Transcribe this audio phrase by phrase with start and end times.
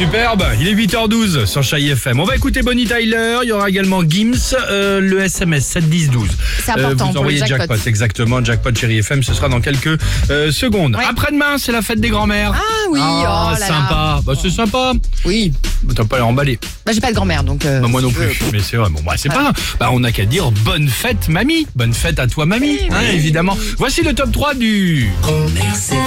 [0.00, 2.20] Superbe, il est 8h12 sur Chai FM.
[2.20, 4.32] On va écouter Bonnie Tyler, il y aura également Gims,
[4.70, 6.28] euh, le SMS 71012.
[6.64, 7.74] C'est important vous pour envoyez le jackpot.
[7.74, 10.00] jackpot, exactement, jackpot Chéri FM, ce sera dans quelques
[10.30, 10.96] euh, secondes.
[10.96, 11.04] Ouais.
[11.06, 12.52] Après-demain, c'est la fête des grands-mères.
[12.56, 13.66] Ah oui, Ah, oh là là.
[13.66, 14.20] sympa.
[14.24, 14.92] Bah, c'est sympa.
[15.26, 15.52] Oui.
[15.82, 16.58] Bah, T'as pas l'air emballé.
[16.86, 17.66] Bah, j'ai pas de grand-mère donc.
[17.66, 18.26] euh, Bah, moi si non veux.
[18.28, 18.38] plus.
[18.54, 18.88] Mais c'est vrai.
[18.88, 19.52] Bon, bah, c'est pas.
[19.78, 21.66] Bah, on n'a qu'à dire bonne fête, mamie.
[21.76, 22.78] Bonne fête à toi, mamie.
[22.80, 23.16] Oui, hein, oui.
[23.16, 23.56] évidemment.
[23.76, 25.10] Voici le top 3 du.
[25.20, 25.98] Grand-mère faire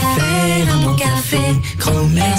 [0.74, 1.38] un bon café.
[1.78, 2.38] Grand-mère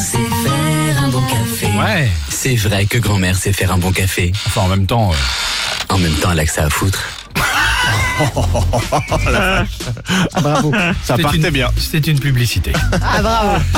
[1.76, 2.08] Ouais.
[2.28, 4.32] C'est vrai que grand-mère sait faire un bon café.
[4.46, 5.10] Enfin, en même temps.
[5.12, 7.02] euh, En même temps, elle a que ça à foutre.
[10.40, 10.72] Bravo.
[11.04, 11.70] Ça partait bien.
[11.76, 12.72] C'était une publicité.
[13.02, 13.62] Ah bravo.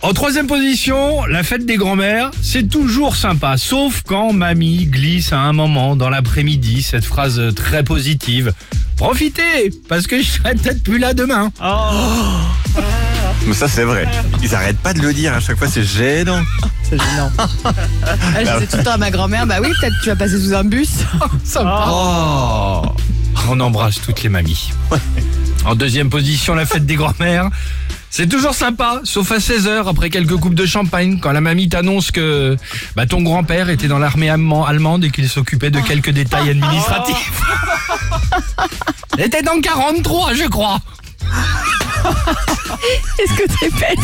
[0.00, 5.40] En troisième position, la fête des grands-mères, c'est toujours sympa, sauf quand mamie glisse à
[5.40, 8.52] un moment dans l'après-midi cette phrase très positive.
[8.96, 11.50] Profitez, parce que je serai peut-être plus là demain.
[13.48, 14.06] Mais ça, c'est vrai.
[14.40, 16.42] Ils arrêtent pas de le dire à chaque fois, c'est gênant.
[16.88, 17.30] C'est gênant.
[18.36, 20.54] Elle disait tout le temps à ma grand-mère, bah oui, peut-être tu vas passer sous
[20.54, 20.88] un bus.
[21.44, 21.84] Sympa.
[21.88, 22.82] Oh
[23.50, 24.70] On embrasse toutes les mamies.
[25.64, 27.50] En deuxième position, la fête des grands-mères.
[28.10, 32.10] C'est toujours sympa, sauf à 16h après quelques coupes de champagne, quand la mamie t'annonce
[32.10, 32.56] que
[32.96, 37.42] bah, ton grand-père était dans l'armée allemand- allemande et qu'il s'occupait de quelques détails administratifs.
[39.18, 40.78] Il était dans 43, je crois.
[43.18, 43.98] Est-ce que t'es bête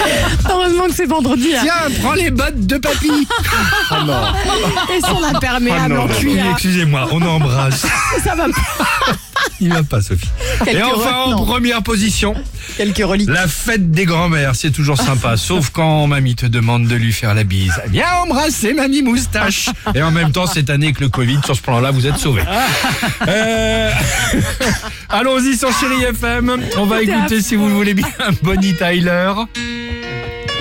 [0.50, 1.48] Heureusement que c'est vendredi.
[1.56, 1.60] hein.
[1.62, 3.26] Tiens, prends les bottes de papy.
[4.94, 6.14] Et son imperméable Oh non.
[6.14, 7.86] en Oui, excusez-moi, on embrasse.
[8.24, 8.46] Ça va
[9.60, 10.28] Il va pas, Sophie.
[10.64, 12.34] Quelques Et enfin, en première position,
[12.76, 13.28] Quelques reliques.
[13.28, 17.34] La fête des grands-mères, c'est toujours sympa, sauf quand mamie te demande de lui faire
[17.34, 17.74] la bise.
[17.88, 19.68] Viens embrasser mamie moustache.
[19.94, 22.44] Et en même temps, cette année avec le Covid, sur ce plan-là, vous êtes sauvés.
[23.26, 23.90] Euh,
[25.08, 26.56] Allons-y sur Chéri FM.
[26.76, 28.08] On va écouter, si vous le voulez bien,
[28.42, 29.32] Bonnie Tyler.